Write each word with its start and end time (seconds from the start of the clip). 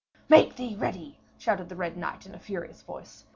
'Make 0.29 0.55
thee 0.55 0.75
ready!' 0.75 1.19
shouted 1.37 1.69
the 1.69 1.75
Red 1.75 1.95
Knight 1.95 2.25
in 2.25 2.33
a 2.33 2.39
furious 2.39 2.81
voice. 2.81 3.25